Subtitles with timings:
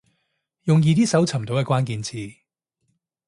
[0.63, 2.33] 用易啲搜尋到嘅關鍵字